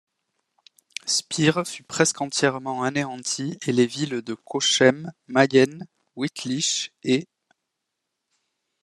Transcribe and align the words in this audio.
Spire 1.05 1.63
fut 1.63 1.83
presque 1.83 2.21
entièrement 2.21 2.81
anéantie, 2.81 3.59
et 3.67 3.71
les 3.71 3.85
villes 3.85 4.23
de 4.23 4.33
Cochem, 4.33 5.11
Mayen, 5.27 5.85
Wittlich 6.15 6.91
et. 7.03 7.27